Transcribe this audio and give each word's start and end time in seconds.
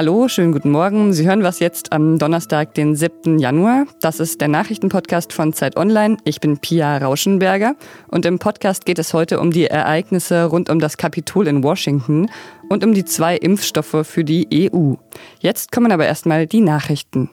Hallo, 0.00 0.28
schönen 0.28 0.52
guten 0.52 0.70
Morgen. 0.70 1.12
Sie 1.12 1.28
hören 1.28 1.42
was 1.42 1.58
jetzt 1.58 1.92
am 1.92 2.18
Donnerstag, 2.18 2.72
den 2.72 2.96
7. 2.96 3.38
Januar. 3.38 3.84
Das 4.00 4.18
ist 4.18 4.40
der 4.40 4.48
Nachrichtenpodcast 4.48 5.30
von 5.30 5.52
Zeit 5.52 5.76
Online. 5.76 6.16
Ich 6.24 6.40
bin 6.40 6.56
Pia 6.56 6.96
Rauschenberger 6.96 7.74
und 8.08 8.24
im 8.24 8.38
Podcast 8.38 8.86
geht 8.86 8.98
es 8.98 9.12
heute 9.12 9.38
um 9.40 9.50
die 9.50 9.66
Ereignisse 9.66 10.46
rund 10.46 10.70
um 10.70 10.78
das 10.78 10.96
Kapitol 10.96 11.46
in 11.48 11.62
Washington 11.62 12.30
und 12.70 12.82
um 12.82 12.94
die 12.94 13.04
zwei 13.04 13.36
Impfstoffe 13.36 14.06
für 14.06 14.24
die 14.24 14.70
EU. 14.72 14.94
Jetzt 15.40 15.70
kommen 15.70 15.92
aber 15.92 16.06
erstmal 16.06 16.46
die 16.46 16.62
Nachrichten. 16.62 17.28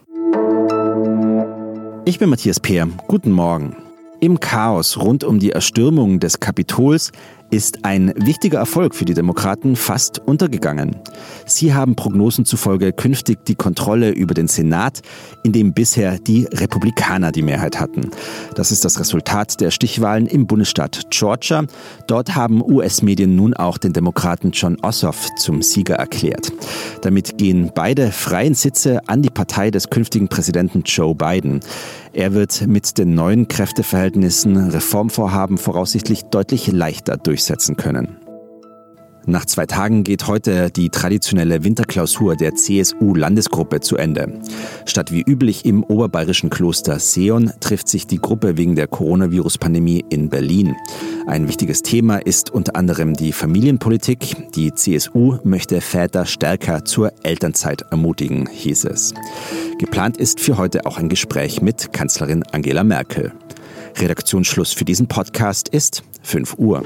Ich 2.03 2.19
bin 2.19 2.27
Matthias 2.27 2.59
Peer. 2.59 2.89
Guten 3.07 3.31
Morgen. 3.31 3.77
Im 4.19 4.41
Chaos 4.41 4.97
rund 4.97 5.23
um 5.23 5.39
die 5.39 5.51
Erstürmung 5.51 6.19
des 6.19 6.41
Kapitols 6.41 7.13
ist 7.49 7.85
ein 7.85 8.13
wichtiger 8.17 8.59
Erfolg 8.59 8.95
für 8.95 9.05
die 9.05 9.13
Demokraten 9.13 9.75
fast 9.75 10.19
untergegangen. 10.19 10.95
Sie 11.45 11.73
haben 11.73 11.95
Prognosen 11.95 12.45
zufolge 12.45 12.91
künftig 12.91 13.45
die 13.45 13.55
Kontrolle 13.55 14.11
über 14.11 14.33
den 14.33 14.47
Senat, 14.47 15.01
in 15.43 15.53
dem 15.53 15.73
bisher 15.73 16.19
die 16.19 16.45
Republikaner 16.51 17.31
die 17.31 17.41
Mehrheit 17.41 17.79
hatten. 17.79 18.11
Das 18.55 18.71
ist 18.71 18.83
das 18.85 18.99
Resultat 18.99 19.61
der 19.61 19.71
Stichwahlen 19.71 20.27
im 20.27 20.47
Bundesstaat 20.47 21.07
Georgia. 21.09 21.65
Dort 22.07 22.35
haben 22.35 22.61
US-Medien 22.61 23.35
nun 23.35 23.53
auch 23.53 23.77
den 23.77 23.93
Demokraten 23.93 24.51
John 24.51 24.77
Ossoff 24.81 25.27
zum 25.37 25.61
Sieger 25.61 25.95
erklärt. 25.95 26.51
Damit 27.01 27.37
gehen 27.37 27.71
beide 27.73 28.11
freien 28.11 28.55
Sitze 28.55 29.07
an 29.07 29.21
die 29.21 29.29
Partei 29.29 29.71
des 29.71 29.89
künftigen 29.89 30.27
Präsidenten 30.27 30.83
Joe 30.85 31.15
Biden. 31.15 31.61
Er 32.13 32.33
wird 32.33 32.65
mit 32.65 32.97
den 32.97 33.13
neuen 33.13 33.47
Kräfteverhältnissen 33.47 34.71
Reformvorhaben 34.71 35.59
voraussichtlich 35.59 36.23
deutlich 36.23 36.65
leichter 36.71 37.17
durchsetzen 37.37 37.77
können. 37.77 38.17
Nach 39.29 39.45
zwei 39.45 39.65
Tagen 39.65 40.03
geht 40.03 40.25
heute 40.25 40.71
die 40.71 40.89
traditionelle 40.89 41.65
Winterklausur 41.65 42.37
der 42.37 42.55
CSU-Landesgruppe 42.55 43.81
zu 43.81 43.97
Ende. 43.97 44.39
Statt 44.85 45.11
wie 45.11 45.21
üblich 45.21 45.65
im 45.65 45.83
oberbayerischen 45.83 46.49
Kloster 46.49 46.97
Seon 46.97 47.51
trifft 47.59 47.89
sich 47.89 48.07
die 48.07 48.19
Gruppe 48.19 48.55
wegen 48.55 48.75
der 48.75 48.87
Coronavirus-Pandemie 48.87 50.05
in 50.09 50.29
Berlin. 50.29 50.77
Ein 51.27 51.49
wichtiges 51.49 51.83
Thema 51.83 52.19
ist 52.19 52.49
unter 52.51 52.77
anderem 52.77 53.15
die 53.15 53.33
Familienpolitik. 53.33 54.53
Die 54.55 54.73
CSU 54.73 55.39
möchte 55.43 55.81
Väter 55.81 56.25
stärker 56.25 56.85
zur 56.85 57.11
Elternzeit 57.23 57.83
ermutigen, 57.91 58.47
hieß 58.47 58.85
es. 58.85 59.13
Geplant 59.77 60.15
ist 60.15 60.39
für 60.39 60.57
heute 60.57 60.85
auch 60.85 60.97
ein 60.97 61.09
Gespräch 61.09 61.61
mit 61.61 61.91
Kanzlerin 61.91 62.43
Angela 62.53 62.85
Merkel. 62.85 63.33
Redaktionsschluss 63.97 64.71
für 64.71 64.85
diesen 64.85 65.07
Podcast 65.07 65.67
ist 65.67 66.01
5 66.23 66.57
Uhr. 66.59 66.83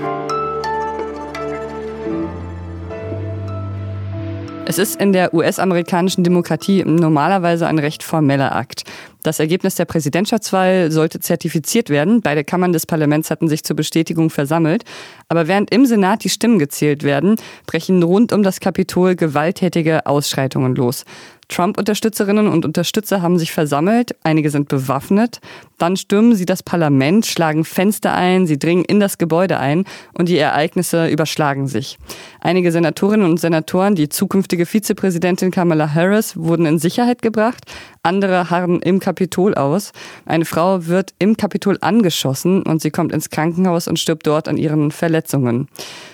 Es 4.71 4.77
ist 4.77 5.01
in 5.01 5.11
der 5.11 5.33
US-amerikanischen 5.33 6.23
Demokratie 6.23 6.85
normalerweise 6.85 7.67
ein 7.67 7.77
recht 7.77 8.03
formeller 8.03 8.55
Akt. 8.55 8.83
Das 9.21 9.41
Ergebnis 9.41 9.75
der 9.75 9.83
Präsidentschaftswahl 9.83 10.91
sollte 10.91 11.19
zertifiziert 11.19 11.89
werden. 11.89 12.21
Beide 12.21 12.45
Kammern 12.45 12.71
des 12.71 12.85
Parlaments 12.85 13.29
hatten 13.29 13.49
sich 13.49 13.65
zur 13.65 13.75
Bestätigung 13.75 14.29
versammelt. 14.29 14.85
Aber 15.27 15.49
während 15.49 15.71
im 15.71 15.85
Senat 15.85 16.23
die 16.23 16.29
Stimmen 16.29 16.57
gezählt 16.57 17.03
werden, 17.03 17.35
brechen 17.65 18.01
rund 18.01 18.31
um 18.31 18.43
das 18.43 18.61
Kapitol 18.61 19.17
gewalttätige 19.17 20.05
Ausschreitungen 20.05 20.73
los. 20.73 21.03
Trump-Unterstützerinnen 21.51 22.47
und 22.47 22.65
Unterstützer 22.65 23.21
haben 23.21 23.37
sich 23.37 23.51
versammelt, 23.51 24.15
einige 24.23 24.49
sind 24.49 24.69
bewaffnet, 24.69 25.39
dann 25.77 25.97
stürmen 25.97 26.35
sie 26.35 26.45
das 26.45 26.63
Parlament, 26.63 27.25
schlagen 27.25 27.65
Fenster 27.65 28.13
ein, 28.13 28.47
sie 28.47 28.57
dringen 28.57 28.85
in 28.85 28.99
das 28.99 29.17
Gebäude 29.17 29.59
ein 29.59 29.85
und 30.13 30.29
die 30.29 30.37
Ereignisse 30.37 31.07
überschlagen 31.07 31.67
sich. 31.67 31.97
Einige 32.39 32.71
Senatorinnen 32.71 33.29
und 33.29 33.39
Senatoren, 33.39 33.95
die 33.95 34.09
zukünftige 34.09 34.65
Vizepräsidentin 34.65 35.51
Kamala 35.51 35.93
Harris, 35.93 36.37
wurden 36.37 36.65
in 36.65 36.79
Sicherheit 36.79 37.21
gebracht, 37.21 37.65
andere 38.03 38.49
harren 38.49 38.81
im 38.81 38.99
Kapitol 38.99 39.53
aus. 39.53 39.91
Eine 40.25 40.45
Frau 40.45 40.87
wird 40.87 41.13
im 41.19 41.37
Kapitol 41.37 41.77
angeschossen 41.81 42.63
und 42.63 42.81
sie 42.81 42.91
kommt 42.91 43.11
ins 43.11 43.29
Krankenhaus 43.29 43.87
und 43.87 43.99
stirbt 43.99 44.25
dort 44.25 44.47
an 44.47 44.57
ihren 44.57 44.91
Verletzungen. 44.91 45.67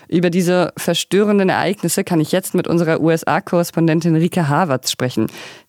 Über 0.07 0.29
diese 0.29 0.73
verstörenden 0.77 1.49
Ereignisse 1.49 2.03
kann 2.03 2.19
ich 2.19 2.31
jetzt 2.31 2.55
mit 2.55 2.67
unserer 2.67 3.01
USA-Korrespondentin 3.01 4.15
Rike 4.15 4.47
Havertz 4.47 4.91
sprechen. 4.91 5.27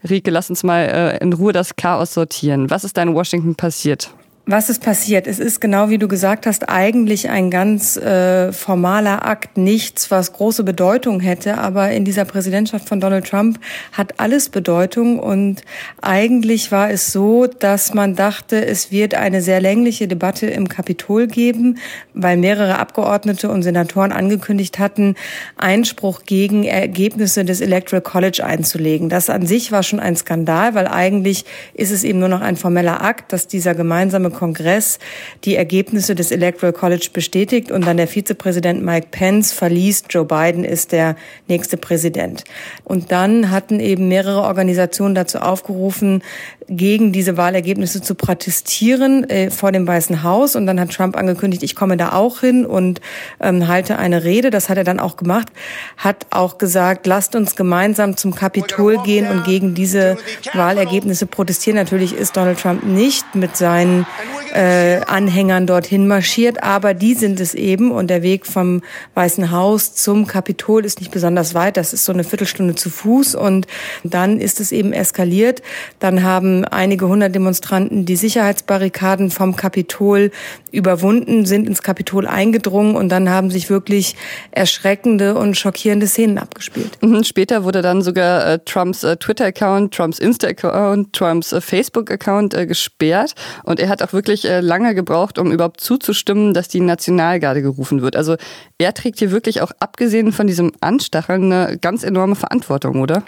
Rike, 0.08 0.30
lass 0.30 0.50
uns 0.50 0.62
mal 0.62 0.82
äh, 0.82 1.18
in 1.18 1.32
Ruhe 1.32 1.52
das 1.52 1.76
Chaos 1.76 2.14
sortieren. 2.14 2.70
Was 2.70 2.84
ist 2.84 2.96
da 2.96 3.02
in 3.02 3.14
Washington 3.14 3.54
passiert? 3.54 4.10
Was 4.50 4.70
ist 4.70 4.82
passiert? 4.82 5.26
Es 5.26 5.40
ist 5.40 5.60
genau 5.60 5.90
wie 5.90 5.98
du 5.98 6.08
gesagt 6.08 6.46
hast, 6.46 6.70
eigentlich 6.70 7.28
ein 7.28 7.50
ganz 7.50 7.98
äh, 7.98 8.50
formaler 8.50 9.26
Akt, 9.26 9.58
nichts, 9.58 10.10
was 10.10 10.32
große 10.32 10.64
Bedeutung 10.64 11.20
hätte. 11.20 11.58
Aber 11.58 11.90
in 11.90 12.06
dieser 12.06 12.24
Präsidentschaft 12.24 12.88
von 12.88 12.98
Donald 12.98 13.26
Trump 13.26 13.60
hat 13.92 14.18
alles 14.18 14.48
Bedeutung. 14.48 15.18
Und 15.18 15.60
eigentlich 16.00 16.72
war 16.72 16.88
es 16.88 17.12
so, 17.12 17.46
dass 17.46 17.92
man 17.92 18.16
dachte, 18.16 18.64
es 18.64 18.90
wird 18.90 19.14
eine 19.14 19.42
sehr 19.42 19.60
längliche 19.60 20.08
Debatte 20.08 20.46
im 20.46 20.70
Kapitol 20.70 21.26
geben, 21.26 21.76
weil 22.14 22.38
mehrere 22.38 22.78
Abgeordnete 22.78 23.50
und 23.50 23.62
Senatoren 23.62 24.12
angekündigt 24.12 24.78
hatten, 24.78 25.14
Einspruch 25.58 26.22
gegen 26.24 26.64
Ergebnisse 26.64 27.44
des 27.44 27.60
Electoral 27.60 28.00
College 28.00 28.42
einzulegen. 28.46 29.10
Das 29.10 29.28
an 29.28 29.44
sich 29.44 29.72
war 29.72 29.82
schon 29.82 30.00
ein 30.00 30.16
Skandal, 30.16 30.74
weil 30.74 30.88
eigentlich 30.88 31.44
ist 31.74 31.90
es 31.90 32.02
eben 32.02 32.18
nur 32.18 32.30
noch 32.30 32.40
ein 32.40 32.56
formeller 32.56 33.04
Akt, 33.04 33.34
dass 33.34 33.46
dieser 33.46 33.74
gemeinsame 33.74 34.37
Kongress 34.38 34.98
die 35.44 35.56
Ergebnisse 35.56 36.14
des 36.14 36.30
Electoral 36.30 36.72
College 36.72 37.08
bestätigt 37.12 37.72
und 37.72 37.84
dann 37.86 37.96
der 37.96 38.06
Vizepräsident 38.06 38.82
Mike 38.84 39.08
Pence 39.10 39.52
verliest, 39.52 40.06
Joe 40.10 40.24
Biden 40.24 40.64
ist 40.64 40.92
der 40.92 41.16
nächste 41.48 41.76
Präsident. 41.76 42.44
Und 42.84 43.10
dann 43.10 43.50
hatten 43.50 43.80
eben 43.80 44.06
mehrere 44.06 44.42
Organisationen 44.42 45.16
dazu 45.16 45.38
aufgerufen, 45.38 46.22
gegen 46.68 47.12
diese 47.12 47.36
Wahlergebnisse 47.36 48.02
zu 48.02 48.14
protestieren 48.14 49.28
äh, 49.28 49.50
vor 49.50 49.72
dem 49.72 49.86
Weißen 49.86 50.22
Haus. 50.22 50.54
Und 50.54 50.66
dann 50.66 50.78
hat 50.78 50.90
Trump 50.90 51.16
angekündigt, 51.16 51.62
ich 51.62 51.74
komme 51.74 51.96
da 51.96 52.12
auch 52.12 52.40
hin 52.40 52.66
und 52.66 53.00
ähm, 53.40 53.66
halte 53.68 53.98
eine 53.98 54.22
Rede. 54.22 54.50
Das 54.50 54.68
hat 54.68 54.76
er 54.76 54.84
dann 54.84 55.00
auch 55.00 55.16
gemacht. 55.16 55.48
Hat 55.96 56.26
auch 56.30 56.58
gesagt, 56.58 57.06
lasst 57.06 57.34
uns 57.34 57.56
gemeinsam 57.56 58.16
zum 58.16 58.34
Kapitol 58.34 58.98
gehen 59.02 59.28
und 59.28 59.44
gegen 59.44 59.74
diese 59.74 60.18
Wahlergebnisse 60.52 61.26
protestieren. 61.26 61.76
Natürlich 61.76 62.14
ist 62.14 62.36
Donald 62.36 62.60
Trump 62.60 62.84
nicht 62.84 63.34
mit 63.34 63.56
seinen 63.56 64.06
äh, 64.52 65.00
Anhängern 65.06 65.66
dorthin 65.66 66.06
marschiert, 66.06 66.62
aber 66.62 66.92
die 66.92 67.14
sind 67.14 67.40
es 67.40 67.54
eben. 67.54 67.90
Und 67.90 68.08
der 68.08 68.22
Weg 68.22 68.46
vom 68.46 68.82
Weißen 69.14 69.50
Haus 69.50 69.94
zum 69.94 70.26
Kapitol 70.26 70.84
ist 70.84 71.00
nicht 71.00 71.12
besonders 71.12 71.54
weit. 71.54 71.78
Das 71.78 71.94
ist 71.94 72.04
so 72.04 72.12
eine 72.12 72.24
Viertelstunde 72.24 72.74
zu 72.74 72.90
Fuß. 72.90 73.34
Und 73.34 73.66
dann 74.04 74.38
ist 74.38 74.60
es 74.60 74.70
eben 74.70 74.92
eskaliert. 74.92 75.62
Dann 75.98 76.22
haben 76.22 76.57
einige 76.64 77.08
hundert 77.08 77.34
Demonstranten 77.34 78.04
die 78.04 78.16
Sicherheitsbarrikaden 78.16 79.30
vom 79.30 79.56
Kapitol 79.56 80.30
überwunden, 80.70 81.46
sind 81.46 81.66
ins 81.66 81.82
Kapitol 81.82 82.26
eingedrungen 82.26 82.96
und 82.96 83.08
dann 83.08 83.30
haben 83.30 83.50
sich 83.50 83.70
wirklich 83.70 84.16
erschreckende 84.50 85.34
und 85.34 85.56
schockierende 85.56 86.06
Szenen 86.06 86.38
abgespielt. 86.38 86.98
Mhm, 87.02 87.24
später 87.24 87.64
wurde 87.64 87.82
dann 87.82 88.02
sogar 88.02 88.46
äh, 88.46 88.58
Trumps 88.64 89.04
äh, 89.04 89.16
Twitter-Account, 89.16 89.94
Trumps 89.94 90.18
Insta-Account, 90.18 91.12
Trumps 91.12 91.52
äh, 91.52 91.60
Facebook-Account 91.60 92.54
äh, 92.54 92.66
gesperrt 92.66 93.34
und 93.64 93.80
er 93.80 93.88
hat 93.88 94.02
auch 94.02 94.12
wirklich 94.12 94.44
äh, 94.44 94.60
lange 94.60 94.94
gebraucht, 94.94 95.38
um 95.38 95.52
überhaupt 95.52 95.80
zuzustimmen, 95.80 96.54
dass 96.54 96.68
die 96.68 96.80
Nationalgarde 96.80 97.62
gerufen 97.62 98.02
wird. 98.02 98.16
Also 98.16 98.36
er 98.78 98.94
trägt 98.94 99.18
hier 99.18 99.30
wirklich 99.30 99.60
auch 99.60 99.72
abgesehen 99.80 100.32
von 100.32 100.46
diesem 100.46 100.72
Anstacheln 100.80 101.52
eine 101.52 101.78
ganz 101.78 102.02
enorme 102.04 102.34
Verantwortung, 102.34 103.00
oder? 103.00 103.22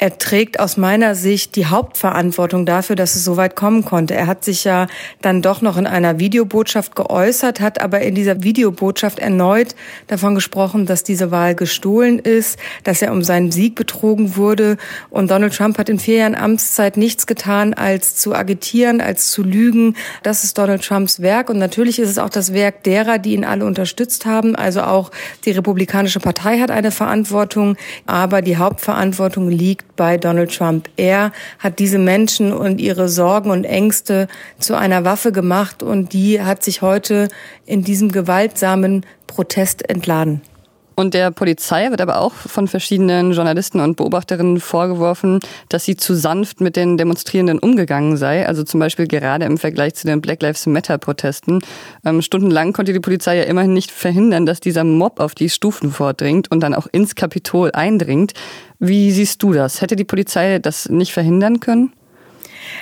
Er 0.00 0.16
trägt 0.16 0.60
aus 0.60 0.76
meiner 0.76 1.16
Sicht 1.16 1.56
die 1.56 1.66
Hauptverantwortung 1.66 2.64
dafür, 2.64 2.94
dass 2.94 3.16
es 3.16 3.24
so 3.24 3.36
weit 3.36 3.56
kommen 3.56 3.84
konnte. 3.84 4.14
Er 4.14 4.28
hat 4.28 4.44
sich 4.44 4.62
ja 4.62 4.86
dann 5.22 5.42
doch 5.42 5.60
noch 5.60 5.76
in 5.76 5.88
einer 5.88 6.20
Videobotschaft 6.20 6.94
geäußert, 6.94 7.60
hat 7.60 7.80
aber 7.80 8.00
in 8.02 8.14
dieser 8.14 8.44
Videobotschaft 8.44 9.18
erneut 9.18 9.74
davon 10.06 10.36
gesprochen, 10.36 10.86
dass 10.86 11.02
diese 11.02 11.32
Wahl 11.32 11.56
gestohlen 11.56 12.20
ist, 12.20 12.60
dass 12.84 13.02
er 13.02 13.10
um 13.10 13.24
seinen 13.24 13.50
Sieg 13.50 13.74
betrogen 13.74 14.36
wurde. 14.36 14.76
Und 15.10 15.32
Donald 15.32 15.56
Trump 15.56 15.78
hat 15.78 15.88
in 15.88 15.98
vier 15.98 16.18
Jahren 16.18 16.36
Amtszeit 16.36 16.96
nichts 16.96 17.26
getan, 17.26 17.74
als 17.74 18.14
zu 18.14 18.36
agitieren, 18.36 19.00
als 19.00 19.32
zu 19.32 19.42
lügen. 19.42 19.96
Das 20.22 20.44
ist 20.44 20.56
Donald 20.58 20.84
Trumps 20.84 21.22
Werk. 21.22 21.50
Und 21.50 21.58
natürlich 21.58 21.98
ist 21.98 22.08
es 22.08 22.18
auch 22.18 22.30
das 22.30 22.52
Werk 22.52 22.84
derer, 22.84 23.18
die 23.18 23.34
ihn 23.34 23.44
alle 23.44 23.64
unterstützt 23.64 24.26
haben. 24.26 24.54
Also 24.54 24.82
auch 24.82 25.10
die 25.44 25.50
Republikanische 25.50 26.20
Partei 26.20 26.60
hat 26.60 26.70
eine 26.70 26.92
Verantwortung. 26.92 27.76
Aber 28.06 28.42
die 28.42 28.58
Hauptverantwortung 28.58 29.48
liegt 29.48 29.87
bei 29.98 30.16
Donald 30.16 30.56
Trump. 30.56 30.88
Er 30.96 31.32
hat 31.58 31.78
diese 31.78 31.98
Menschen 31.98 32.54
und 32.54 32.80
ihre 32.80 33.10
Sorgen 33.10 33.50
und 33.50 33.64
Ängste 33.64 34.28
zu 34.58 34.74
einer 34.74 35.04
Waffe 35.04 35.32
gemacht 35.32 35.82
und 35.82 36.14
die 36.14 36.40
hat 36.40 36.64
sich 36.64 36.80
heute 36.80 37.28
in 37.66 37.84
diesem 37.84 38.10
gewaltsamen 38.10 39.04
Protest 39.26 39.86
entladen. 39.90 40.40
Und 40.98 41.14
der 41.14 41.30
Polizei 41.30 41.92
wird 41.92 42.00
aber 42.00 42.20
auch 42.20 42.32
von 42.32 42.66
verschiedenen 42.66 43.30
Journalisten 43.30 43.78
und 43.78 43.96
Beobachterinnen 43.96 44.58
vorgeworfen, 44.58 45.38
dass 45.68 45.84
sie 45.84 45.94
zu 45.94 46.16
sanft 46.16 46.60
mit 46.60 46.74
den 46.74 46.96
Demonstrierenden 46.96 47.60
umgegangen 47.60 48.16
sei. 48.16 48.48
Also 48.48 48.64
zum 48.64 48.80
Beispiel 48.80 49.06
gerade 49.06 49.44
im 49.44 49.58
Vergleich 49.58 49.94
zu 49.94 50.08
den 50.08 50.20
Black 50.20 50.42
Lives 50.42 50.66
Matter-Protesten. 50.66 51.60
Ähm, 52.04 52.20
stundenlang 52.20 52.72
konnte 52.72 52.92
die 52.92 52.98
Polizei 52.98 53.36
ja 53.36 53.44
immerhin 53.44 53.74
nicht 53.74 53.92
verhindern, 53.92 54.44
dass 54.44 54.58
dieser 54.58 54.82
Mob 54.82 55.20
auf 55.20 55.36
die 55.36 55.50
Stufen 55.50 55.92
vordringt 55.92 56.50
und 56.50 56.64
dann 56.64 56.74
auch 56.74 56.88
ins 56.90 57.14
Kapitol 57.14 57.70
eindringt. 57.70 58.32
Wie 58.80 59.12
siehst 59.12 59.40
du 59.44 59.52
das? 59.52 59.80
Hätte 59.80 59.94
die 59.94 60.02
Polizei 60.02 60.58
das 60.58 60.88
nicht 60.88 61.12
verhindern 61.12 61.60
können? 61.60 61.92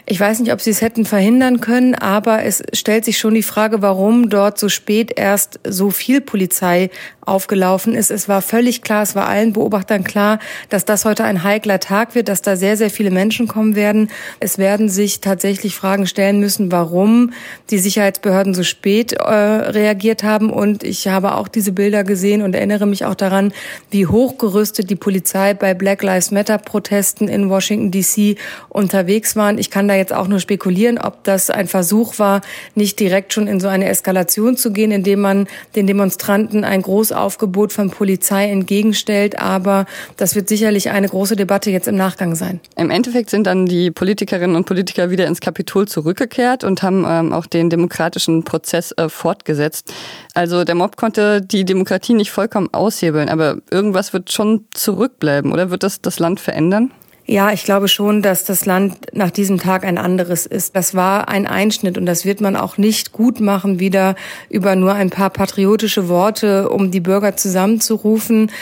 Ich 0.06 0.21
weiß 0.21 0.41
nicht, 0.41 0.53
ob 0.53 0.61
sie 0.61 0.71
es 0.71 0.83
hätten 0.83 1.05
verhindern 1.05 1.61
können, 1.61 1.94
aber 1.94 2.44
es 2.44 2.62
stellt 2.73 3.05
sich 3.05 3.19
schon 3.19 3.35
die 3.35 3.43
Frage, 3.43 3.83
warum 3.83 4.29
dort 4.31 4.59
so 4.59 4.69
spät 4.69 5.12
erst 5.17 5.61
so 5.65 5.91
viel 5.91 6.21
Polizei 6.21 6.91
aufgelaufen 7.27 7.94
ist. 7.94 8.11
Es 8.11 8.29
war 8.29 8.41
völlig 8.41 8.83
klar, 8.83 9.03
es 9.03 9.15
war 9.15 9.27
allen 9.27 9.53
Beobachtern 9.53 10.05
klar, 10.05 10.38
dass 10.69 10.85
das 10.85 11.05
heute 11.05 11.25
ein 11.25 11.43
heikler 11.43 11.81
Tag 11.81 12.15
wird, 12.15 12.29
dass 12.29 12.41
da 12.41 12.56
sehr, 12.56 12.77
sehr 12.77 12.88
viele 12.88 13.11
Menschen 13.11 13.49
kommen 13.49 13.75
werden. 13.75 14.11
Es 14.38 14.59
werden 14.59 14.88
sich 14.88 15.21
tatsächlich 15.21 15.75
Fragen 15.75 16.06
stellen 16.06 16.39
müssen, 16.39 16.71
warum 16.71 17.32
die 17.71 17.79
Sicherheitsbehörden 17.79 18.55
so 18.55 18.62
spät 18.62 19.12
äh, 19.12 19.25
reagiert 19.25 20.23
haben. 20.23 20.50
Und 20.50 20.85
ich 20.85 21.09
habe 21.09 21.35
auch 21.35 21.49
diese 21.49 21.73
Bilder 21.73 22.05
gesehen 22.05 22.43
und 22.43 22.55
erinnere 22.55 22.87
mich 22.87 23.05
auch 23.05 23.17
daran, 23.17 23.53
wie 23.91 24.06
hochgerüstet 24.06 24.89
die 24.89 24.97
Polizei 24.97 25.55
bei 25.55 25.75
Black 25.75 26.03
Lives 26.03 26.31
Matter 26.31 26.59
Protesten 26.59 27.29
in 27.29 27.50
Washington 27.50 27.91
DC 27.91 28.39
unterwegs 28.69 29.35
waren. 29.35 29.59
Ich 29.59 29.71
kann 29.76 29.88
da 29.88 29.94
jetzt 29.94 30.14
auch 30.14 30.26
nur 30.26 30.40
spekulieren, 30.40 30.96
ob 30.96 31.23
das 31.25 31.50
ein 31.50 31.69
Versuch 31.69 32.19
war, 32.19 32.40
nicht 32.75 32.99
direkt 32.99 33.34
schon 33.34 33.46
in 33.46 33.61
so 33.61 33.69
eine 33.69 33.90
Eskalation 33.90 34.56
zu 34.56 34.73
gehen, 34.73 34.90
indem 34.90 35.20
man 35.20 35.49
den 35.75 35.87
Demonstranten 35.87 36.64
ein 36.64 36.81
groß 36.81 37.12
Aufgebot 37.12 37.75
von 37.75 37.90
Polizei 37.90 38.49
entgegenstellt. 38.49 39.38
Aber 39.38 39.84
das 40.17 40.34
wird 40.34 40.49
sicherlich 40.49 40.88
eine 40.88 41.11
große 41.11 41.37
Debatte 41.37 41.70
jetzt 41.70 41.88
im 41.88 41.96
Nachgang 41.96 42.37
sein. 42.37 42.61
Im 42.76 42.88
Endeffekt 42.88 43.28
sind 43.28 43.46
dann 43.46 43.67
die 43.67 43.90
Politikerinnen 43.90 44.56
und 44.56 44.64
Politiker 44.64 45.11
wieder 45.11 45.26
ins 45.26 45.40
Kapitol 45.40 45.87
zurückgekehrt 45.87 46.64
und 46.64 46.82
haben 46.82 47.05
ähm, 47.06 47.34
auch 47.34 47.44
den 47.44 47.69
demokratischen 47.69 48.44
Prozess 48.44 48.93
äh, 48.93 49.11
fortgesetzt. 49.11 49.93
Also 50.32 50.64
der 50.64 50.75
Mob 50.75 50.96
konnte 50.96 51.43
die 51.43 51.67
Demokratie 51.67 52.14
nicht 52.14 52.31
vollkommen 52.31 52.72
aushebeln, 52.72 53.29
aber 53.29 53.58
irgendwas 53.70 54.14
wird 54.14 54.32
schon 54.32 54.64
zurückbleiben, 54.72 55.52
oder 55.52 55.70
wird 55.70 55.82
das 55.82 56.00
das 56.00 56.19
Land 56.19 56.40
verändern? 56.40 56.93
Ja, 57.28 57.50
ich 57.50 57.64
glaube 57.64 57.88
schon, 57.88 58.23
dass 58.23 58.44
das 58.44 58.67
Land 58.67 58.99
nach 59.12 59.32
diesem 59.32 59.58
Tag 59.58 59.84
ein 59.84 59.99
anderes 59.99 60.46
ist. 60.46 60.76
Das 60.76 60.94
war 60.94 61.28
ein 61.28 61.49
Einschnitt 61.49 61.99
und 61.99 62.06
das 62.06 62.25
wird 62.25 62.40
man 62.40 62.55
auch 62.55 62.78
nicht 62.78 63.11
gut 63.11 63.40
machen, 63.40 63.81
wieder 63.81 64.14
über 64.49 64.76
nur 64.76 64.94
ein 64.94 65.11
paar 65.11 65.31
patriotische 65.31 66.08
Worte, 66.08 66.69
um 66.69 66.93
die 66.93 67.00
Bürger 67.00 67.37
zusammenzurufen. 67.37 68.52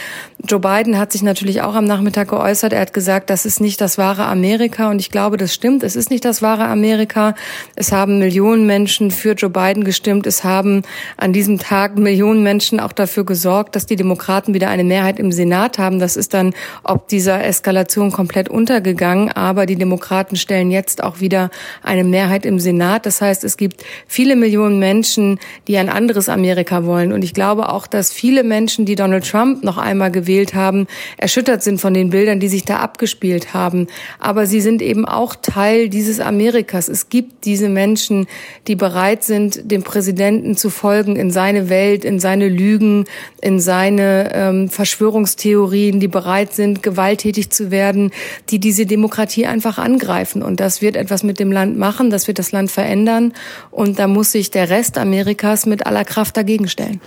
Joe 0.49 0.61
Biden 0.61 0.99
hat 0.99 1.13
sich 1.13 1.23
natürlich 1.23 1.61
auch 1.61 1.75
am 1.75 1.85
Nachmittag 1.85 2.29
geäußert. 2.29 2.73
Er 2.73 2.81
hat 2.81 2.95
gesagt, 2.95 3.29
das 3.29 3.45
ist 3.45 3.61
nicht 3.61 3.83
das 3.83 3.99
wahre 3.99 4.25
Amerika 4.25 4.91
und 4.91 4.99
ich 4.99 5.11
glaube, 5.11 5.37
das 5.37 5.53
stimmt. 5.53 5.83
Es 5.83 5.95
ist 5.95 6.11
nicht 6.11 6.25
das 6.25 6.41
wahre 6.41 6.65
Amerika. 6.65 7.35
Es 7.77 7.93
haben 7.93 8.19
Millionen 8.19 8.67
Menschen 8.67 9.11
für 9.11 9.33
Joe 9.33 9.51
Biden 9.51 9.85
gestimmt. 9.85 10.27
Es 10.27 10.43
haben 10.43 10.85
an 11.19 11.35
diesem 11.35 11.59
Tag 11.59 11.99
Millionen 11.99 12.43
Menschen 12.43 12.81
auch 12.81 12.93
dafür 12.93 13.25
gesorgt, 13.25 13.77
dass 13.77 13.85
die 13.85 13.97
Demokraten 13.97 14.55
wieder 14.55 14.69
eine 14.69 14.85
Mehrheit 14.85 15.19
im 15.19 15.33
Senat 15.33 15.77
haben. 15.77 15.99
Das 15.99 16.17
ist 16.17 16.33
dann 16.33 16.55
ob 16.83 17.09
dieser 17.09 17.45
Eskalation 17.45 18.11
komplett 18.11 18.54
untergegangen, 18.55 19.31
aber 19.33 19.67
die 19.67 19.77
Demokraten 19.77 20.37
stellen 20.37 20.71
jetzt 20.71 21.03
auch 21.03 21.21
wieder 21.21 21.51
eine 21.83 22.05
Mehrheit 22.05 22.47
im 22.47 22.59
Senat. 22.59 23.05
Das 23.05 23.21
heißt, 23.21 23.45
es 23.45 23.57
gibt 23.57 23.85
viele 24.07 24.37
Millionen 24.37 24.79
Menschen, 24.79 25.39
die 25.69 25.77
ein 25.77 25.89
anderes 25.89 26.29
Amerika 26.29 26.85
wollen. 26.85 27.13
Und 27.13 27.25
ich 27.25 27.35
glaube 27.35 27.69
auch, 27.71 27.87
dass 27.87 28.13
viele 28.13 28.45
Menschen, 28.45 28.87
die 28.87 28.95
Donald 28.95 29.29
Trump 29.29 29.65
noch 29.65 29.77
einmal 29.77 30.11
gewählt 30.11 30.55
haben, 30.55 30.87
erschüttert 31.17 31.63
sind 31.63 31.81
von 31.81 31.93
den 31.93 32.11
Bildern, 32.11 32.41
die 32.41 32.49
sich 32.49 32.65
da 32.65 32.79
abgespielt 32.79 33.53
haben. 33.53 33.89
Aber 34.19 34.47
sie 34.47 34.61
sind 34.61 34.81
eben 34.81 35.05
auch 35.05 35.35
Teil 35.35 35.89
dieses 35.89 36.21
Amerikas. 36.21 36.89
Es 36.89 37.09
gibt 37.09 37.45
diese 37.45 37.69
Menschen, 37.69 38.27
die 38.69 38.77
bereit 38.77 39.25
sind, 39.25 39.71
dem 39.71 39.83
Präsidenten 39.83 40.57
zu 40.57 40.71
folgen 40.71 41.17
in 41.17 41.31
seine 41.31 41.69
Welt, 41.69 42.05
in 42.05 42.21
seine 42.21 42.49
Lügen, 42.49 43.05
in 43.41 43.59
seine 43.61 44.31
ähm, 44.33 44.69
Verschwörungstheorien, 44.69 46.01
die 46.01 46.09
bereit 46.09 46.55
sind, 46.55 46.83
gewalttätig 46.83 47.51
zu 47.51 47.71
werden, 47.71 48.13
die 48.51 48.59
diese 48.59 48.87
Demokratie 48.87 49.47
einfach 49.47 49.79
angreifen. 49.79 50.43
Und 50.43 50.61
das 50.61 50.83
wird 50.83 50.97
etwas 50.97 51.23
mit 51.23 51.39
dem 51.41 51.53
Land 51.53 51.79
machen, 51.79 52.11
das 52.11 52.29
wird 52.29 52.39
das 52.39 52.53
Land 52.53 52.71
verändern. 52.71 53.33
Und 53.71 53.99
da 53.99 54.07
muss 54.07 54.33
sich 54.33 54.51
der 54.51 54.71
Rest 54.71 54.99
Amerikas 54.99 55.67
mit 55.67 55.87
aller 55.87 56.05
Kraft 56.05 56.37
dagegen 56.37 56.69
stellen. 56.69 57.01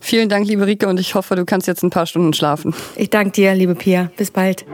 Vielen 0.00 0.28
Dank, 0.28 0.46
liebe 0.46 0.66
Rike, 0.66 0.88
und 0.88 0.98
ich 0.98 1.14
hoffe, 1.14 1.36
du 1.36 1.44
kannst 1.44 1.66
jetzt 1.66 1.82
ein 1.82 1.90
paar 1.90 2.06
Stunden 2.06 2.32
schlafen. 2.32 2.74
Ich 2.96 3.10
danke 3.10 3.32
dir, 3.32 3.54
liebe 3.54 3.74
Pia. 3.74 4.10
Bis 4.16 4.30
bald. 4.30 4.64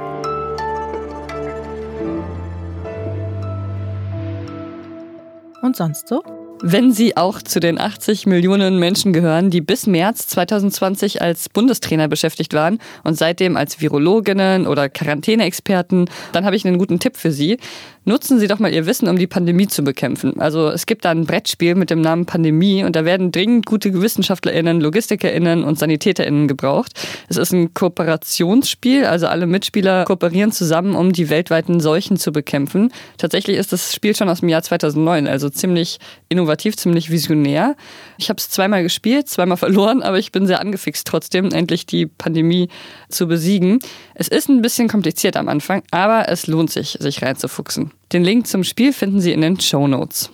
Und 5.62 5.74
sonst 5.74 6.06
so? 6.06 6.45
Wenn 6.62 6.90
Sie 6.90 7.16
auch 7.18 7.42
zu 7.42 7.60
den 7.60 7.78
80 7.78 8.24
Millionen 8.26 8.78
Menschen 8.78 9.12
gehören, 9.12 9.50
die 9.50 9.60
bis 9.60 9.86
März 9.86 10.26
2020 10.28 11.20
als 11.20 11.50
Bundestrainer 11.50 12.08
beschäftigt 12.08 12.54
waren 12.54 12.78
und 13.04 13.16
seitdem 13.16 13.56
als 13.56 13.80
Virologinnen 13.80 14.66
oder 14.66 14.88
Quarantäneexperten, 14.88 16.08
dann 16.32 16.44
habe 16.46 16.56
ich 16.56 16.66
einen 16.66 16.78
guten 16.78 16.98
Tipp 16.98 17.18
für 17.18 17.30
Sie. 17.30 17.58
Nutzen 18.08 18.38
Sie 18.38 18.46
doch 18.46 18.60
mal 18.60 18.72
Ihr 18.72 18.86
Wissen, 18.86 19.08
um 19.08 19.18
die 19.18 19.26
Pandemie 19.26 19.66
zu 19.66 19.82
bekämpfen. 19.82 20.40
Also 20.40 20.68
es 20.68 20.86
gibt 20.86 21.04
da 21.04 21.10
ein 21.10 21.26
Brettspiel 21.26 21.74
mit 21.74 21.90
dem 21.90 22.00
Namen 22.00 22.24
Pandemie 22.24 22.84
und 22.84 22.96
da 22.96 23.04
werden 23.04 23.32
dringend 23.32 23.66
gute 23.66 24.00
WissenschaftlerInnen, 24.00 24.80
LogistikerInnen 24.80 25.64
und 25.64 25.78
SanitäterInnen 25.78 26.46
gebraucht. 26.48 26.92
Es 27.28 27.36
ist 27.36 27.52
ein 27.52 27.74
Kooperationsspiel, 27.74 29.04
also 29.04 29.26
alle 29.26 29.46
Mitspieler 29.46 30.04
kooperieren 30.04 30.52
zusammen, 30.52 30.94
um 30.94 31.12
die 31.12 31.28
weltweiten 31.30 31.80
Seuchen 31.80 32.16
zu 32.16 32.32
bekämpfen. 32.32 32.92
Tatsächlich 33.18 33.56
ist 33.56 33.72
das 33.72 33.92
Spiel 33.92 34.14
schon 34.14 34.28
aus 34.28 34.40
dem 34.40 34.48
Jahr 34.48 34.62
2009, 34.62 35.26
also 35.26 35.50
ziemlich 35.50 35.98
innovativ, 36.28 36.45
ziemlich 36.76 37.10
visionär. 37.10 37.76
Ich 38.18 38.28
habe 38.28 38.38
es 38.38 38.50
zweimal 38.50 38.82
gespielt, 38.82 39.28
zweimal 39.28 39.56
verloren, 39.56 40.02
aber 40.02 40.18
ich 40.18 40.32
bin 40.32 40.46
sehr 40.46 40.60
angefixt 40.60 41.06
trotzdem, 41.06 41.50
endlich 41.52 41.86
die 41.86 42.06
Pandemie 42.06 42.68
zu 43.08 43.26
besiegen. 43.26 43.80
Es 44.14 44.28
ist 44.28 44.48
ein 44.48 44.62
bisschen 44.62 44.88
kompliziert 44.88 45.36
am 45.36 45.48
Anfang, 45.48 45.82
aber 45.90 46.28
es 46.28 46.46
lohnt 46.46 46.70
sich, 46.70 46.96
sich 47.00 47.22
reinzufuchsen. 47.22 47.90
Den 48.12 48.24
Link 48.24 48.46
zum 48.46 48.64
Spiel 48.64 48.92
finden 48.92 49.20
Sie 49.20 49.32
in 49.32 49.40
den 49.40 49.60
Show 49.60 49.88
Notes. 49.88 50.30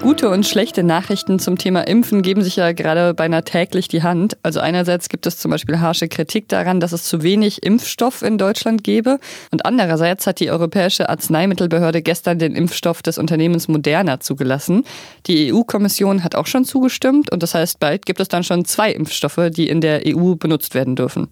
Gute 0.00 0.30
und 0.30 0.46
schlechte 0.46 0.82
Nachrichten 0.82 1.38
zum 1.38 1.58
Thema 1.58 1.86
Impfen 1.86 2.22
geben 2.22 2.42
sich 2.42 2.56
ja 2.56 2.72
gerade 2.72 3.12
beinahe 3.12 3.44
täglich 3.44 3.86
die 3.86 4.02
Hand. 4.02 4.38
Also 4.42 4.58
einerseits 4.58 5.10
gibt 5.10 5.26
es 5.26 5.36
zum 5.36 5.50
Beispiel 5.50 5.78
harsche 5.78 6.08
Kritik 6.08 6.48
daran, 6.48 6.80
dass 6.80 6.92
es 6.92 7.04
zu 7.04 7.22
wenig 7.22 7.62
Impfstoff 7.62 8.22
in 8.22 8.38
Deutschland 8.38 8.82
gäbe. 8.82 9.18
Und 9.50 9.66
andererseits 9.66 10.26
hat 10.26 10.40
die 10.40 10.50
Europäische 10.50 11.10
Arzneimittelbehörde 11.10 12.00
gestern 12.00 12.38
den 12.38 12.56
Impfstoff 12.56 13.02
des 13.02 13.18
Unternehmens 13.18 13.68
Moderna 13.68 14.20
zugelassen. 14.20 14.84
Die 15.26 15.52
EU-Kommission 15.52 16.24
hat 16.24 16.34
auch 16.34 16.46
schon 16.46 16.64
zugestimmt 16.64 17.30
und 17.30 17.42
das 17.42 17.54
heißt, 17.54 17.78
bald 17.78 18.06
gibt 18.06 18.20
es 18.20 18.28
dann 18.28 18.42
schon 18.42 18.64
zwei 18.64 18.90
Impfstoffe, 18.92 19.50
die 19.50 19.68
in 19.68 19.82
der 19.82 20.02
EU 20.06 20.34
benutzt 20.34 20.74
werden 20.74 20.96
dürfen. 20.96 21.28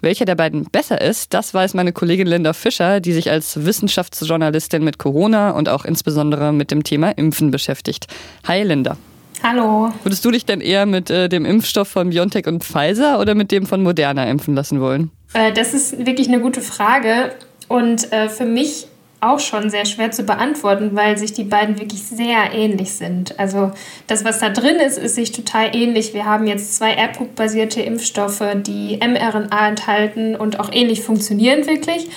Welcher 0.00 0.24
der 0.24 0.34
beiden 0.34 0.64
besser 0.64 1.00
ist, 1.00 1.32
das 1.34 1.54
weiß 1.54 1.74
meine 1.74 1.92
Kollegin 1.92 2.26
Linda 2.26 2.52
Fischer, 2.52 3.00
die 3.00 3.12
sich 3.12 3.30
als 3.30 3.64
Wissenschaftsjournalistin 3.64 4.84
mit 4.84 4.98
Corona 4.98 5.50
und 5.50 5.68
auch 5.68 5.84
insbesondere 5.84 6.52
mit 6.52 6.70
dem 6.70 6.84
Thema 6.84 7.10
Impfen 7.10 7.50
beschäftigt. 7.50 8.06
Hi 8.46 8.62
Linda. 8.62 8.96
Hallo. 9.42 9.92
Würdest 10.02 10.24
du 10.24 10.30
dich 10.30 10.44
denn 10.44 10.60
eher 10.60 10.86
mit 10.86 11.10
äh, 11.10 11.28
dem 11.28 11.44
Impfstoff 11.44 11.88
von 11.88 12.10
BioNTech 12.10 12.46
und 12.46 12.64
Pfizer 12.64 13.20
oder 13.20 13.34
mit 13.34 13.50
dem 13.52 13.66
von 13.66 13.82
Moderna 13.82 14.24
impfen 14.24 14.54
lassen 14.54 14.80
wollen? 14.80 15.10
Äh, 15.34 15.52
das 15.52 15.74
ist 15.74 16.06
wirklich 16.06 16.28
eine 16.28 16.40
gute 16.40 16.60
Frage. 16.60 17.32
Und 17.68 18.12
äh, 18.12 18.28
für 18.28 18.44
mich 18.44 18.86
auch 19.20 19.40
schon 19.40 19.70
sehr 19.70 19.86
schwer 19.86 20.10
zu 20.10 20.24
beantworten, 20.24 20.90
weil 20.94 21.16
sich 21.16 21.32
die 21.32 21.44
beiden 21.44 21.78
wirklich 21.78 22.02
sehr 22.02 22.52
ähnlich 22.52 22.92
sind. 22.92 23.38
Also 23.38 23.72
das, 24.06 24.24
was 24.24 24.40
da 24.40 24.50
drin 24.50 24.76
ist, 24.76 24.98
ist 24.98 25.14
sich 25.14 25.32
total 25.32 25.74
ähnlich. 25.74 26.12
Wir 26.12 26.26
haben 26.26 26.46
jetzt 26.46 26.76
zwei 26.76 26.92
Erbguckbasierte 26.92 27.80
Impfstoffe, 27.80 28.42
die 28.56 28.98
mRNA 28.98 29.68
enthalten 29.68 30.36
und 30.36 30.60
auch 30.60 30.70
ähnlich 30.72 31.02
funktionieren 31.02 31.66
wirklich. 31.66 32.08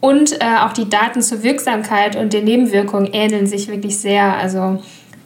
Und 0.00 0.42
äh, 0.42 0.56
auch 0.64 0.72
die 0.72 0.90
Daten 0.90 1.22
zur 1.22 1.42
Wirksamkeit 1.42 2.16
und 2.16 2.32
den 2.32 2.44
Nebenwirkungen 2.44 3.08
ähneln 3.12 3.46
sich 3.46 3.68
wirklich 3.68 3.98
sehr. 3.98 4.36
Also 4.36 4.82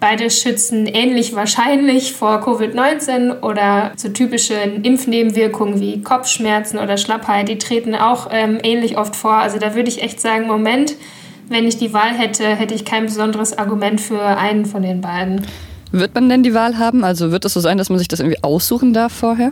Beide 0.08 0.30
schützen 0.30 0.86
ähnlich 0.86 1.34
wahrscheinlich 1.34 2.12
vor 2.12 2.40
Covid-19 2.40 3.40
oder 3.40 3.90
so 3.96 4.08
typische 4.08 4.54
Impfnebenwirkungen 4.54 5.80
wie 5.80 6.00
Kopfschmerzen 6.00 6.78
oder 6.78 6.96
Schlappheit, 6.96 7.48
die 7.48 7.58
treten 7.58 7.96
auch 7.96 8.28
ähm, 8.30 8.60
ähnlich 8.62 8.98
oft 8.98 9.16
vor. 9.16 9.32
Also 9.32 9.58
da 9.58 9.74
würde 9.74 9.88
ich 9.88 10.00
echt 10.04 10.20
sagen, 10.20 10.46
Moment, 10.46 10.94
wenn 11.48 11.66
ich 11.66 11.78
die 11.78 11.92
Wahl 11.92 12.14
hätte, 12.16 12.44
hätte 12.44 12.72
ich 12.72 12.84
kein 12.84 13.06
besonderes 13.06 13.58
Argument 13.58 14.00
für 14.00 14.22
einen 14.22 14.64
von 14.64 14.82
den 14.82 15.00
beiden. 15.00 15.44
Wird 15.90 16.14
man 16.14 16.28
denn 16.28 16.44
die 16.44 16.54
Wahl 16.54 16.78
haben? 16.78 17.02
Also 17.02 17.32
wird 17.32 17.44
es 17.44 17.54
so 17.54 17.58
sein, 17.58 17.76
dass 17.76 17.90
man 17.90 17.98
sich 17.98 18.06
das 18.06 18.20
irgendwie 18.20 18.44
aussuchen 18.44 18.92
darf 18.92 19.12
vorher? 19.12 19.50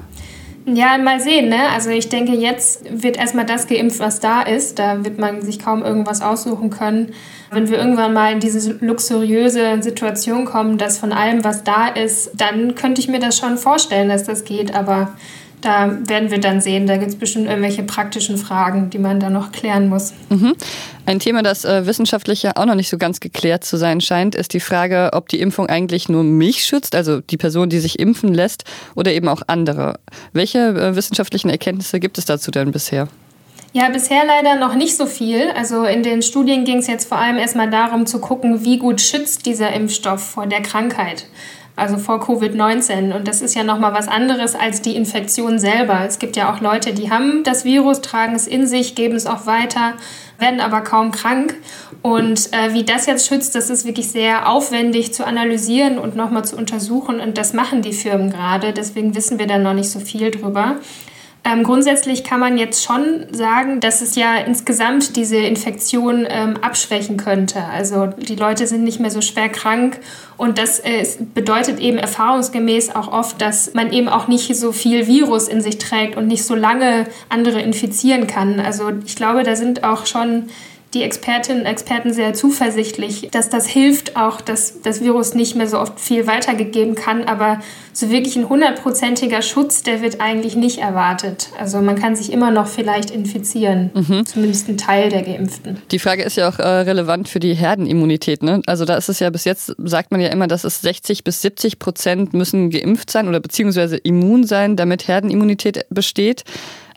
Ja, 0.66 0.96
mal 0.96 1.20
sehen. 1.20 1.50
Ne? 1.50 1.68
Also 1.74 1.90
ich 1.90 2.08
denke, 2.08 2.32
jetzt 2.32 2.84
wird 2.90 3.18
erstmal 3.18 3.44
das 3.44 3.66
geimpft, 3.66 4.00
was 4.00 4.20
da 4.20 4.40
ist. 4.40 4.78
Da 4.78 5.04
wird 5.04 5.18
man 5.18 5.42
sich 5.42 5.58
kaum 5.58 5.82
irgendwas 5.82 6.22
aussuchen 6.22 6.70
können. 6.70 7.12
Wenn 7.50 7.68
wir 7.68 7.76
irgendwann 7.76 8.14
mal 8.14 8.32
in 8.32 8.40
diese 8.40 8.72
luxuriöse 8.80 9.82
Situation 9.82 10.46
kommen, 10.46 10.78
dass 10.78 10.98
von 10.98 11.12
allem, 11.12 11.44
was 11.44 11.64
da 11.64 11.88
ist, 11.88 12.30
dann 12.34 12.74
könnte 12.74 13.02
ich 13.02 13.08
mir 13.08 13.20
das 13.20 13.36
schon 13.36 13.58
vorstellen, 13.58 14.08
dass 14.08 14.24
das 14.24 14.44
geht. 14.44 14.74
Aber 14.74 15.12
da 15.64 15.96
werden 16.06 16.30
wir 16.30 16.40
dann 16.40 16.60
sehen. 16.60 16.86
Da 16.86 16.96
gibt 16.96 17.10
es 17.10 17.16
bestimmt 17.16 17.46
irgendwelche 17.46 17.82
praktischen 17.82 18.36
Fragen, 18.36 18.90
die 18.90 18.98
man 18.98 19.20
da 19.20 19.30
noch 19.30 19.52
klären 19.52 19.88
muss. 19.88 20.12
Mhm. 20.28 20.54
Ein 21.06 21.18
Thema, 21.18 21.42
das 21.42 21.64
äh, 21.64 21.86
wissenschaftlich 21.86 22.42
ja 22.42 22.52
auch 22.56 22.66
noch 22.66 22.74
nicht 22.74 22.88
so 22.88 22.98
ganz 22.98 23.20
geklärt 23.20 23.64
zu 23.64 23.76
sein 23.76 24.00
scheint, 24.00 24.34
ist 24.34 24.52
die 24.52 24.60
Frage, 24.60 25.10
ob 25.12 25.28
die 25.28 25.40
Impfung 25.40 25.66
eigentlich 25.66 26.08
nur 26.08 26.24
mich 26.24 26.64
schützt, 26.64 26.94
also 26.94 27.20
die 27.20 27.36
Person, 27.36 27.68
die 27.68 27.78
sich 27.78 27.98
impfen 27.98 28.32
lässt, 28.32 28.64
oder 28.94 29.12
eben 29.12 29.28
auch 29.28 29.42
andere. 29.46 29.98
Welche 30.32 30.58
äh, 30.58 30.96
wissenschaftlichen 30.96 31.50
Erkenntnisse 31.50 32.00
gibt 32.00 32.18
es 32.18 32.24
dazu 32.24 32.50
denn 32.50 32.72
bisher? 32.72 33.08
Ja, 33.72 33.88
bisher 33.88 34.22
leider 34.24 34.54
noch 34.54 34.76
nicht 34.76 34.96
so 34.96 35.06
viel. 35.06 35.50
Also 35.56 35.84
in 35.84 36.02
den 36.04 36.22
Studien 36.22 36.64
ging 36.64 36.78
es 36.78 36.86
jetzt 36.86 37.08
vor 37.08 37.18
allem 37.18 37.38
erstmal 37.38 37.68
darum 37.68 38.06
zu 38.06 38.20
gucken, 38.20 38.64
wie 38.64 38.78
gut 38.78 39.00
schützt 39.00 39.46
dieser 39.46 39.72
Impfstoff 39.72 40.22
vor 40.22 40.46
der 40.46 40.62
Krankheit 40.62 41.26
also 41.76 41.96
vor 41.98 42.20
Covid-19. 42.22 43.14
Und 43.14 43.26
das 43.26 43.42
ist 43.42 43.54
ja 43.54 43.64
nochmal 43.64 43.92
was 43.92 44.06
anderes 44.06 44.54
als 44.54 44.80
die 44.80 44.94
Infektion 44.94 45.58
selber. 45.58 46.04
Es 46.06 46.18
gibt 46.18 46.36
ja 46.36 46.52
auch 46.52 46.60
Leute, 46.60 46.92
die 46.94 47.10
haben 47.10 47.42
das 47.42 47.64
Virus, 47.64 48.00
tragen 48.00 48.34
es 48.34 48.46
in 48.46 48.66
sich, 48.66 48.94
geben 48.94 49.16
es 49.16 49.26
auch 49.26 49.46
weiter, 49.46 49.94
werden 50.38 50.60
aber 50.60 50.82
kaum 50.82 51.10
krank. 51.10 51.56
Und 52.02 52.52
äh, 52.52 52.74
wie 52.74 52.84
das 52.84 53.06
jetzt 53.06 53.26
schützt, 53.26 53.54
das 53.54 53.70
ist 53.70 53.84
wirklich 53.84 54.10
sehr 54.10 54.48
aufwendig 54.48 55.12
zu 55.12 55.26
analysieren 55.26 55.98
und 55.98 56.14
nochmal 56.16 56.44
zu 56.44 56.56
untersuchen. 56.56 57.18
Und 57.18 57.38
das 57.38 57.54
machen 57.54 57.82
die 57.82 57.92
Firmen 57.92 58.30
gerade. 58.30 58.72
Deswegen 58.72 59.14
wissen 59.14 59.38
wir 59.38 59.46
da 59.46 59.58
noch 59.58 59.74
nicht 59.74 59.90
so 59.90 59.98
viel 59.98 60.30
drüber. 60.30 60.76
Ähm, 61.46 61.62
grundsätzlich 61.62 62.24
kann 62.24 62.40
man 62.40 62.56
jetzt 62.56 62.82
schon 62.82 63.26
sagen, 63.30 63.80
dass 63.80 64.00
es 64.00 64.16
ja 64.16 64.36
insgesamt 64.36 65.14
diese 65.14 65.36
Infektion 65.36 66.26
ähm, 66.26 66.56
abschwächen 66.62 67.18
könnte. 67.18 67.62
Also 67.62 68.06
die 68.06 68.36
Leute 68.36 68.66
sind 68.66 68.82
nicht 68.82 68.98
mehr 68.98 69.10
so 69.10 69.20
schwer 69.20 69.50
krank 69.50 70.00
und 70.38 70.56
das 70.56 70.80
äh, 70.80 71.06
bedeutet 71.34 71.80
eben 71.80 71.98
erfahrungsgemäß 71.98 72.94
auch 72.94 73.12
oft, 73.12 73.42
dass 73.42 73.74
man 73.74 73.92
eben 73.92 74.08
auch 74.08 74.26
nicht 74.26 74.56
so 74.56 74.72
viel 74.72 75.06
Virus 75.06 75.48
in 75.48 75.60
sich 75.60 75.76
trägt 75.76 76.16
und 76.16 76.28
nicht 76.28 76.44
so 76.44 76.54
lange 76.54 77.06
andere 77.28 77.60
infizieren 77.60 78.26
kann. 78.26 78.58
Also 78.58 78.90
ich 79.04 79.14
glaube, 79.14 79.42
da 79.42 79.54
sind 79.54 79.84
auch 79.84 80.06
schon 80.06 80.44
die 80.94 81.02
Expertinnen 81.02 81.62
und 81.62 81.66
Experten 81.66 82.12
sehr 82.12 82.34
zuversichtlich, 82.34 83.28
dass 83.32 83.50
das 83.50 83.66
hilft, 83.66 84.16
auch 84.16 84.40
dass 84.40 84.80
das 84.82 85.02
Virus 85.02 85.34
nicht 85.34 85.56
mehr 85.56 85.68
so 85.68 85.78
oft 85.78 85.98
viel 85.98 86.26
weitergegeben 86.26 86.94
kann. 86.94 87.24
Aber 87.24 87.60
so 87.92 88.10
wirklich 88.10 88.36
ein 88.36 88.48
hundertprozentiger 88.48 89.42
Schutz, 89.42 89.82
der 89.82 90.02
wird 90.02 90.20
eigentlich 90.20 90.56
nicht 90.56 90.78
erwartet. 90.78 91.50
Also 91.58 91.80
man 91.80 91.96
kann 91.96 92.16
sich 92.16 92.32
immer 92.32 92.50
noch 92.50 92.66
vielleicht 92.66 93.10
infizieren, 93.10 93.90
mhm. 93.94 94.24
zumindest 94.24 94.68
ein 94.68 94.76
Teil 94.76 95.10
der 95.10 95.22
Geimpften. 95.22 95.78
Die 95.90 95.98
Frage 95.98 96.22
ist 96.22 96.36
ja 96.36 96.48
auch 96.48 96.58
äh, 96.58 96.66
relevant 96.66 97.28
für 97.28 97.40
die 97.40 97.54
Herdenimmunität. 97.54 98.42
Ne? 98.42 98.62
Also 98.66 98.84
da 98.84 98.96
ist 98.96 99.08
es 99.08 99.20
ja 99.20 99.30
bis 99.30 99.44
jetzt, 99.44 99.74
sagt 99.78 100.12
man 100.12 100.20
ja 100.20 100.28
immer, 100.28 100.46
dass 100.46 100.64
es 100.64 100.80
60 100.80 101.24
bis 101.24 101.42
70 101.42 101.78
Prozent 101.78 102.34
müssen 102.34 102.70
geimpft 102.70 103.10
sein 103.10 103.28
oder 103.28 103.40
beziehungsweise 103.40 103.96
immun 103.96 104.44
sein, 104.44 104.76
damit 104.76 105.08
Herdenimmunität 105.08 105.86
besteht. 105.90 106.44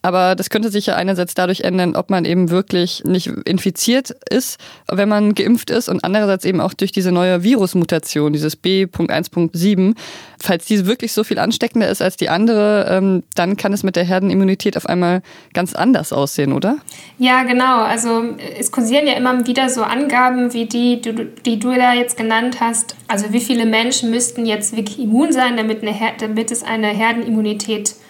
Aber 0.07 0.35
das 0.35 0.49
könnte 0.49 0.71
sich 0.71 0.85
ja 0.85 0.95
einerseits 0.95 1.33
dadurch 1.33 1.61
ändern, 1.65 1.97
ob 1.97 2.09
man 2.09 2.23
eben 2.23 2.49
wirklich 2.49 3.03
nicht 3.03 3.27
infiziert 3.43 4.11
ist, 4.29 4.57
wenn 4.89 5.09
man 5.09 5.35
geimpft 5.35 5.69
ist 5.69 5.89
und 5.89 6.01
andererseits 6.05 6.45
eben 6.45 6.61
auch 6.61 6.73
durch 6.73 6.93
diese 6.93 7.11
neue 7.11 7.43
Virusmutation, 7.43 8.31
dieses 8.31 8.55
B.1.7. 8.55 9.95
Falls 10.41 10.65
diese 10.65 10.85
wirklich 10.85 11.11
so 11.11 11.25
viel 11.25 11.39
ansteckender 11.39 11.89
ist 11.89 12.01
als 12.01 12.15
die 12.15 12.29
andere, 12.29 12.87
ähm, 12.89 13.23
dann 13.35 13.57
kann 13.57 13.73
es 13.73 13.83
mit 13.83 13.97
der 13.97 14.05
Herdenimmunität 14.05 14.77
auf 14.77 14.85
einmal 14.85 15.23
ganz 15.53 15.75
anders 15.75 16.13
aussehen, 16.13 16.53
oder? 16.53 16.77
Ja, 17.17 17.43
genau. 17.43 17.81
Also 17.81 18.33
es 18.57 18.71
kursieren 18.71 19.07
ja 19.07 19.13
immer 19.15 19.45
wieder 19.45 19.67
so 19.67 19.83
Angaben 19.83 20.53
wie 20.53 20.67
die, 20.67 21.01
die, 21.45 21.59
du 21.59 21.75
da 21.75 21.91
jetzt 21.91 22.15
genannt 22.15 22.61
hast. 22.61 22.95
Also 23.09 23.33
wie 23.33 23.41
viele 23.41 23.65
Menschen 23.65 24.09
müssten 24.09 24.45
jetzt 24.45 24.73
wirklich 24.73 24.99
immun 24.99 25.33
sein, 25.33 25.57
damit, 25.57 25.81
eine, 25.81 25.93
damit 26.17 26.49
es 26.51 26.63
eine 26.63 26.87
Herdenimmunität 26.87 27.87
gibt 27.89 28.06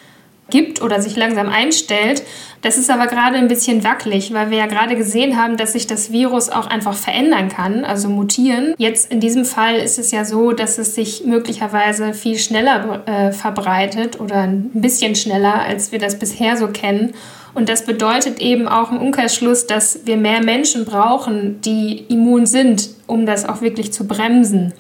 gibt 0.50 0.82
oder 0.82 1.02
sich 1.02 1.16
langsam 1.16 1.50
einstellt. 1.50 2.24
Das 2.62 2.78
ist 2.78 2.90
aber 2.90 3.08
gerade 3.08 3.38
ein 3.38 3.48
bisschen 3.48 3.84
wackelig, 3.84 4.34
weil 4.34 4.50
wir 4.50 4.58
ja 4.58 4.66
gerade 4.66 4.96
gesehen 4.96 5.38
haben, 5.38 5.58
dass 5.58 5.74
sich 5.74 5.88
das 5.88 6.12
Virus 6.12 6.50
auch 6.50 6.68
einfach 6.68 6.96
verändern 6.96 7.50
kann, 7.50 7.86
also 7.86 8.10
mutieren. 8.10 8.74
Jetzt 8.78 9.12
in 9.12 9.20
diesem 9.20 9.46
Fall 9.46 9.76
ist 9.76 10.00
es 10.00 10.12
ja 10.12 10.26
so, 10.26 10.52
dass 10.52 10.78
es 10.78 10.96
sich 10.96 11.24
möglicherweise 11.26 12.14
viel 12.14 12.40
schneller 12.40 13.04
äh, 13.06 13.32
verbreitet 13.32 14.20
oder 14.20 14.42
ein 14.42 14.72
bisschen 14.74 15.16
schneller, 15.16 15.62
als 15.62 15.92
wir 15.92 16.00
das 16.00 16.18
bisher 16.18 16.58
so 16.58 16.68
kennen. 16.68 17.14
Und 17.54 17.70
das 17.70 17.86
bedeutet 17.86 18.40
eben 18.40 18.68
auch 18.68 18.92
im 18.92 19.00
Umkehrschluss, 19.00 19.66
dass 19.66 20.02
wir 20.06 20.18
mehr 20.18 20.44
Menschen 20.44 20.86
brauchen, 20.86 21.62
die 21.62 22.06
immun 22.08 22.46
sind, 22.46 22.90
um 23.08 23.26
das 23.26 23.48
auch 23.48 23.62
wirklich 23.62 23.92
zu 23.92 24.08
bremsen. 24.08 24.74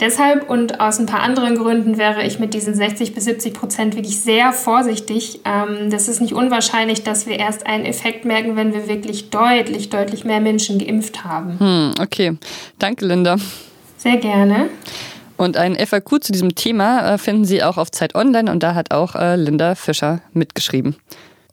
Deshalb 0.00 0.50
und 0.50 0.80
aus 0.80 0.98
ein 0.98 1.06
paar 1.06 1.20
anderen 1.20 1.56
Gründen 1.56 1.96
wäre 1.96 2.24
ich 2.24 2.38
mit 2.38 2.54
diesen 2.54 2.74
60 2.74 3.14
bis 3.14 3.24
70 3.24 3.54
Prozent 3.54 3.94
wirklich 3.94 4.20
sehr 4.20 4.52
vorsichtig. 4.52 5.40
Ähm, 5.44 5.90
das 5.90 6.08
ist 6.08 6.20
nicht 6.20 6.32
unwahrscheinlich, 6.32 7.04
dass 7.04 7.26
wir 7.26 7.38
erst 7.38 7.66
einen 7.66 7.84
Effekt 7.84 8.24
merken, 8.24 8.56
wenn 8.56 8.74
wir 8.74 8.88
wirklich 8.88 9.30
deutlich, 9.30 9.90
deutlich 9.90 10.24
mehr 10.24 10.40
Menschen 10.40 10.78
geimpft 10.78 11.24
haben. 11.24 11.58
Hm, 11.58 11.94
okay. 12.00 12.36
Danke, 12.78 13.06
Linda. 13.06 13.36
Sehr 13.96 14.16
gerne. 14.16 14.68
Und 15.36 15.56
ein 15.56 15.74
FAQ 15.74 16.22
zu 16.22 16.32
diesem 16.32 16.54
Thema 16.54 17.14
äh, 17.14 17.18
finden 17.18 17.44
Sie 17.44 17.62
auch 17.62 17.76
auf 17.76 17.90
Zeit 17.90 18.14
Online 18.14 18.50
und 18.50 18.62
da 18.62 18.74
hat 18.74 18.92
auch 18.92 19.14
äh, 19.14 19.36
Linda 19.36 19.74
Fischer 19.74 20.20
mitgeschrieben. 20.32 20.96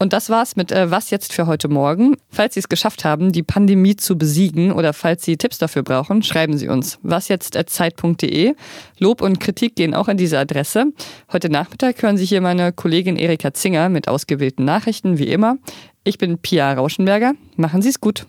Und 0.01 0.13
das 0.13 0.29
war's 0.29 0.56
mit 0.56 0.72
äh, 0.72 0.89
Was 0.89 1.10
jetzt 1.10 1.34
für 1.34 1.46
heute 1.46 1.68
Morgen. 1.68 2.15
Falls 2.29 2.53
Sie 2.53 2.62
es 2.62 2.70
geschafft 2.70 3.03
haben, 3.03 3.34
die 3.34 3.44
Pandemie 3.44 3.98
zu 3.98 4.18
besiegen 4.18 4.72
oder 4.72 4.94
falls 4.94 5.25
Sie 5.25 5.36
Tipps 5.36 5.58
dafür 5.58 5.84
brauchen, 5.84 6.24
schreiben 6.24 6.58
Sie 6.58 6.70
uns. 6.70 7.00
wasjetzt.zeit.de. 7.03 8.56
Lob 8.98 9.22
und 9.22 9.41
Kritik 9.41 9.75
gehen 9.75 9.94
auch 9.94 10.08
an 10.08 10.15
diese 10.15 10.39
Adresse. 10.39 10.86
Heute 11.34 11.50
Nachmittag 11.50 12.01
hören 12.01 12.15
Sie 12.15 12.24
hier 12.24 12.39
meine 12.39 12.72
Kollegin 12.72 13.18
Erika 13.18 13.53
Zinger 13.53 13.89
mit 13.89 14.08
ausgewählten 14.08 14.63
Nachrichten, 14.63 15.18
wie 15.18 15.27
immer. 15.27 15.58
Ich 16.06 16.18
bin 16.18 16.38
Pia 16.38 16.72
Rauschenberger. 16.72 17.34
Machen 17.58 17.82
Sie 17.82 17.89
es 17.89 18.00
gut. 18.00 18.25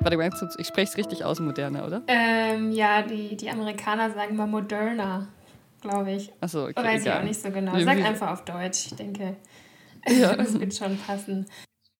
Warte 0.00 0.18
ich 0.58 0.66
spreche 0.66 0.90
es 0.90 0.96
richtig 0.96 1.24
aus, 1.24 1.38
Moderna, 1.38 1.86
oder? 1.86 2.02
Ähm, 2.08 2.72
ja, 2.72 3.02
die, 3.02 3.36
die 3.36 3.48
Amerikaner 3.48 4.10
sagen 4.10 4.34
mal 4.34 4.48
Moderna 4.48 5.28
glaube 5.82 6.12
ich. 6.12 6.32
Achso, 6.40 6.64
okay. 6.64 6.76
Weiß 6.76 7.02
egal. 7.02 7.16
ich 7.16 7.20
auch 7.20 7.28
nicht 7.28 7.42
so 7.42 7.50
genau. 7.50 7.78
Sag 7.78 7.98
einfach 7.98 8.32
auf 8.32 8.44
Deutsch, 8.44 8.86
ich 8.86 8.94
denke, 8.94 9.36
ja. 10.08 10.34
das 10.36 10.58
wird 10.58 10.74
schon 10.74 10.96
passen. 10.98 11.46